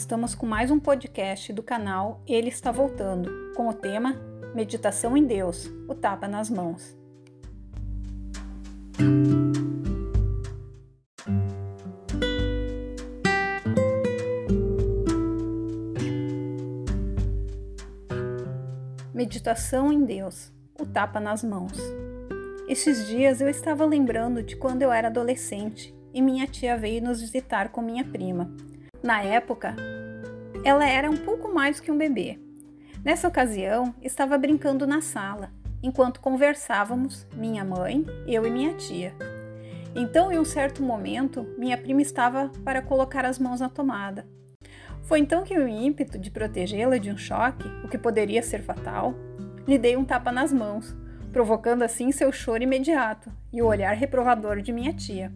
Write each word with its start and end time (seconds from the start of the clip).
estamos 0.00 0.34
com 0.34 0.46
mais 0.46 0.70
um 0.70 0.80
podcast 0.80 1.52
do 1.52 1.62
canal 1.62 2.22
Ele 2.26 2.48
Está 2.48 2.72
Voltando, 2.72 3.52
com 3.54 3.68
o 3.68 3.74
tema 3.74 4.16
Meditação 4.54 5.14
em 5.14 5.26
Deus, 5.26 5.70
o 5.86 5.94
tapa 5.94 6.26
nas 6.26 6.48
mãos. 6.48 6.98
Meditação 19.12 19.92
em 19.92 20.02
Deus, 20.02 20.50
o 20.80 20.86
tapa 20.86 21.20
nas 21.20 21.44
mãos. 21.44 21.78
Esses 22.66 23.06
dias 23.06 23.42
eu 23.42 23.50
estava 23.50 23.84
lembrando 23.84 24.42
de 24.42 24.56
quando 24.56 24.80
eu 24.80 24.90
era 24.90 25.08
adolescente 25.08 25.94
e 26.14 26.22
minha 26.22 26.46
tia 26.46 26.78
veio 26.78 27.02
nos 27.02 27.20
visitar 27.20 27.68
com 27.68 27.82
minha 27.82 28.04
prima. 28.04 28.50
Na 29.02 29.22
época, 29.22 29.74
ela 30.62 30.86
era 30.86 31.10
um 31.10 31.16
pouco 31.16 31.52
mais 31.52 31.80
que 31.80 31.90
um 31.90 31.96
bebê. 31.96 32.38
Nessa 33.02 33.28
ocasião, 33.28 33.94
estava 34.02 34.36
brincando 34.36 34.86
na 34.86 35.00
sala, 35.00 35.50
enquanto 35.82 36.20
conversávamos, 36.20 37.26
minha 37.34 37.64
mãe, 37.64 38.04
eu 38.26 38.46
e 38.46 38.50
minha 38.50 38.74
tia. 38.74 39.14
Então, 39.96 40.30
em 40.30 40.38
um 40.38 40.44
certo 40.44 40.82
momento, 40.82 41.46
minha 41.56 41.78
prima 41.78 42.02
estava 42.02 42.50
para 42.62 42.82
colocar 42.82 43.24
as 43.24 43.38
mãos 43.38 43.60
na 43.60 43.70
tomada. 43.70 44.26
Foi 45.02 45.18
então 45.18 45.44
que, 45.44 45.58
o 45.58 45.66
ímpeto 45.66 46.18
de 46.18 46.30
protegê-la 46.30 46.98
de 46.98 47.10
um 47.10 47.16
choque, 47.16 47.66
o 47.82 47.88
que 47.88 47.96
poderia 47.96 48.42
ser 48.42 48.62
fatal, 48.62 49.14
lhe 49.66 49.78
dei 49.78 49.96
um 49.96 50.04
tapa 50.04 50.30
nas 50.30 50.52
mãos, 50.52 50.94
provocando 51.32 51.82
assim 51.82 52.12
seu 52.12 52.30
choro 52.30 52.62
imediato 52.62 53.32
e 53.50 53.62
o 53.62 53.66
olhar 53.66 53.94
reprovador 53.94 54.60
de 54.60 54.72
minha 54.72 54.92
tia. 54.92 55.32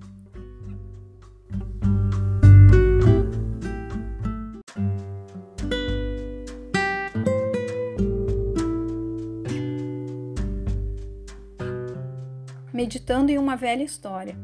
Meditando 12.75 13.31
em 13.31 13.39
uma 13.39 13.55
velha 13.55 13.85
história. 13.85 14.37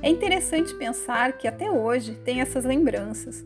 É 0.00 0.08
interessante 0.08 0.74
pensar 0.74 1.34
que 1.34 1.46
até 1.46 1.70
hoje 1.70 2.14
tem 2.24 2.40
essas 2.40 2.64
lembranças, 2.64 3.44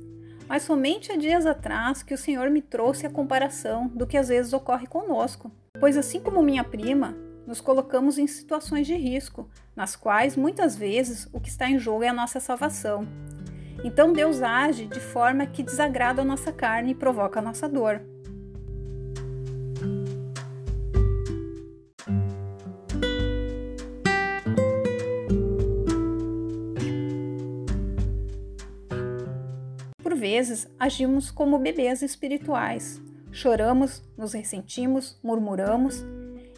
mas 0.48 0.62
somente 0.62 1.10
há 1.10 1.16
dias 1.16 1.44
atrás 1.44 2.04
que 2.04 2.14
o 2.14 2.18
Senhor 2.18 2.48
me 2.48 2.62
trouxe 2.62 3.04
a 3.04 3.10
comparação 3.10 3.88
do 3.88 4.06
que 4.06 4.16
às 4.16 4.28
vezes 4.28 4.52
ocorre 4.52 4.86
conosco, 4.86 5.50
pois 5.80 5.96
assim 5.96 6.20
como 6.20 6.40
minha 6.40 6.62
prima, 6.62 7.16
nos 7.46 7.60
colocamos 7.60 8.16
em 8.16 8.28
situações 8.28 8.86
de 8.86 8.94
risco, 8.94 9.50
nas 9.74 9.96
quais 9.96 10.36
muitas 10.36 10.76
vezes 10.76 11.28
o 11.32 11.40
que 11.40 11.48
está 11.48 11.68
em 11.68 11.78
jogo 11.78 12.04
é 12.04 12.08
a 12.08 12.14
nossa 12.14 12.38
salvação. 12.38 13.06
Então 13.84 14.12
Deus 14.12 14.40
age 14.40 14.86
de 14.86 15.00
forma 15.00 15.46
que 15.46 15.62
desagrada 15.62 16.22
a 16.22 16.24
nossa 16.24 16.52
carne 16.52 16.92
e 16.92 16.94
provoca 16.94 17.40
a 17.40 17.42
nossa 17.42 17.68
dor. 17.68 18.00
Vezes 30.16 30.66
agimos 30.78 31.30
como 31.30 31.58
bebês 31.58 32.02
espirituais. 32.02 33.00
Choramos, 33.30 34.02
nos 34.16 34.32
ressentimos, 34.32 35.18
murmuramos. 35.22 36.04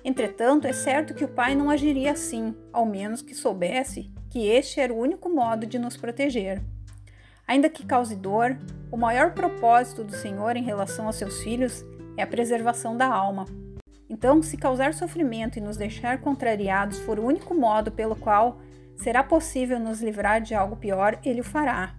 Entretanto, 0.04 0.66
é 0.66 0.72
certo 0.72 1.12
que 1.12 1.24
o 1.24 1.28
Pai 1.28 1.54
não 1.54 1.68
agiria 1.68 2.12
assim, 2.12 2.54
ao 2.72 2.86
menos 2.86 3.20
que 3.20 3.34
soubesse 3.34 4.10
que 4.30 4.46
este 4.46 4.80
era 4.80 4.92
o 4.92 4.98
único 4.98 5.28
modo 5.28 5.66
de 5.66 5.78
nos 5.78 5.96
proteger. 5.96 6.62
Ainda 7.46 7.68
que 7.68 7.84
cause 7.84 8.14
dor, 8.14 8.58
o 8.92 8.96
maior 8.96 9.32
propósito 9.32 10.04
do 10.04 10.14
Senhor 10.14 10.56
em 10.56 10.62
relação 10.62 11.06
aos 11.06 11.16
seus 11.16 11.42
filhos 11.42 11.84
é 12.16 12.22
a 12.22 12.26
preservação 12.26 12.97
da 12.97 13.06
alma. 13.06 13.47
Então, 14.08 14.42
se 14.42 14.56
causar 14.56 14.94
sofrimento 14.94 15.58
e 15.58 15.60
nos 15.60 15.76
deixar 15.76 16.20
contrariados 16.20 16.98
for 17.00 17.18
o 17.18 17.24
único 17.24 17.54
modo 17.54 17.91
pelo 17.91 18.16
qual 18.16 18.60
será 18.97 19.22
possível 19.22 19.78
nos 19.78 20.00
livrar 20.00 20.41
de 20.41 20.54
algo 20.54 20.76
pior, 20.76 21.18
ele 21.24 21.41
o 21.41 21.44
fará. 21.44 21.97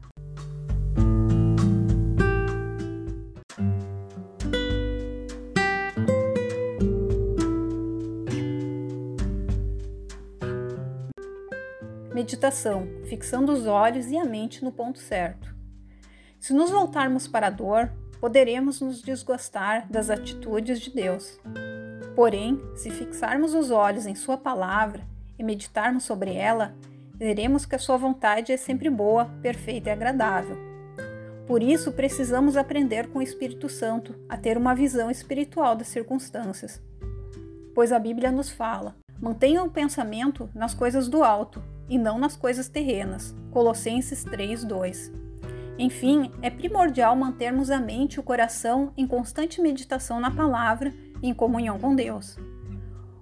Meditação, 12.14 12.88
fixando 13.08 13.52
os 13.52 13.68
olhos 13.68 14.08
e 14.08 14.18
a 14.18 14.26
mente 14.26 14.64
no 14.64 14.72
ponto 14.72 14.98
certo. 14.98 15.56
Se 16.40 16.54
nos 16.54 16.72
voltarmos 16.72 17.28
para 17.28 17.48
a 17.48 17.52
dor, 17.52 17.92
poderemos 18.20 18.82
nos 18.82 19.00
desgostar 19.00 19.88
das 19.92 20.10
atitudes 20.10 20.80
de 20.80 20.90
Deus. 20.90 21.40
Porém, 22.16 22.60
se 22.76 22.90
fixarmos 22.90 23.54
os 23.54 23.70
olhos 23.70 24.08
em 24.08 24.16
Sua 24.16 24.38
palavra 24.38 25.04
e 25.38 25.44
meditarmos 25.44 26.04
sobre 26.04 26.34
ela, 26.34 26.76
veremos 27.14 27.68
que 27.68 27.76
a 27.76 27.80
Sua 27.80 27.96
vontade 27.96 28.52
é 28.52 28.58
sempre 28.58 28.90
boa, 28.90 29.26
perfeita 29.44 29.90
e 29.90 29.94
agradável. 29.94 30.58
Por 31.46 31.62
isso, 31.62 31.92
precisamos 31.92 32.58
aprender 32.58 33.08
com 33.10 33.20
o 33.20 33.24
Espírito 33.24 33.70
Santo 33.70 34.16
a 34.28 34.36
ter 34.36 34.58
uma 34.58 34.74
visão 34.74 35.12
espiritual 35.12 35.76
das 35.76 35.90
circunstâncias. 35.90 36.82
Pois 37.76 37.92
a 37.92 38.00
Bíblia 38.00 38.32
nos 38.32 38.50
fala: 38.50 38.96
mantenha 39.22 39.64
o 39.64 39.70
pensamento 39.70 40.50
nas 40.56 40.74
coisas 40.74 41.08
do 41.08 41.24
alto 41.24 41.62
e 41.90 41.98
não 41.98 42.20
nas 42.20 42.38
coisas 42.38 42.70
terrenas. 42.70 43.36
Colossenses 43.52 44.24
3:2. 44.24 45.12
Enfim, 45.78 46.32
é 46.42 46.50
primordial 46.50 47.16
mantermos 47.16 47.72
a 47.72 47.80
mente 47.80 48.16
e 48.16 48.20
o 48.20 48.24
coração 48.24 48.94
em 48.98 49.08
constante 49.08 49.62
meditação 49.62 50.20
na 50.20 50.30
palavra 50.30 50.94
e 51.22 51.30
em 51.30 51.34
comunhão 51.34 51.80
com 51.80 51.96
Deus. 51.96 52.38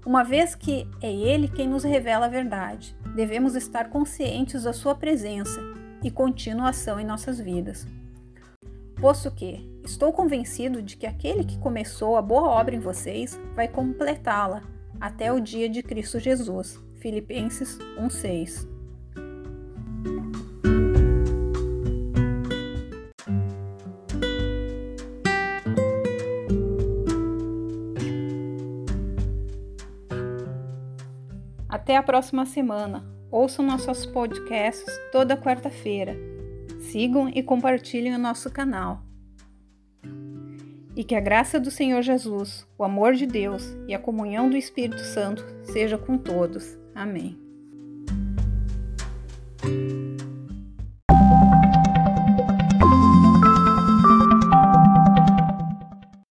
Uma 0.06 0.24
vez 0.24 0.56
que 0.56 0.88
é 1.02 1.12
Ele 1.12 1.48
quem 1.48 1.68
nos 1.68 1.84
revela 1.84 2.26
a 2.26 2.30
verdade, 2.30 2.96
devemos 3.16 3.56
estar 3.56 3.90
conscientes 3.90 4.64
da 4.64 4.74
Sua 4.74 4.96
presença 4.96 5.60
e 6.04 6.10
continuação 6.10 7.00
em 7.00 7.06
nossas 7.06 7.40
vidas. 7.40 7.86
Posto 9.00 9.30
que 9.30 9.80
estou 9.84 10.12
convencido 10.12 10.82
de 10.82 10.98
que 10.98 11.06
aquele 11.06 11.44
que 11.44 11.60
começou 11.60 12.18
a 12.18 12.22
boa 12.22 12.50
obra 12.50 12.76
em 12.76 12.80
vocês 12.80 13.40
vai 13.56 13.68
completá-la 13.68 14.64
até 15.00 15.32
o 15.32 15.40
dia 15.40 15.70
de 15.70 15.84
Cristo 15.84 16.20
Jesus. 16.20 16.87
Filipenses 17.08 17.80
1:6. 17.98 18.68
Até 31.70 31.96
a 31.96 32.04
próxima 32.04 32.46
semana. 32.46 33.06
Ouçam 33.32 33.66
nossos 33.66 34.06
podcasts 34.06 34.94
toda 35.10 35.38
quarta-feira. 35.38 36.14
Sigam 36.92 37.30
e 37.30 37.42
compartilhem 37.42 38.16
o 38.16 38.20
nosso 38.20 38.52
canal. 38.52 39.02
E 40.94 41.06
que 41.06 41.16
a 41.16 41.22
graça 41.22 41.58
do 41.58 41.72
Senhor 41.72 42.02
Jesus, 42.02 42.68
o 42.78 42.84
amor 42.84 43.14
de 43.14 43.26
Deus 43.26 43.64
e 43.88 43.96
a 43.96 44.00
comunhão 44.00 44.50
do 44.50 44.58
Espírito 44.58 45.00
Santo 45.00 45.46
seja 45.64 45.98
com 45.98 46.18
todos. 46.18 46.78
Amém. 46.98 47.47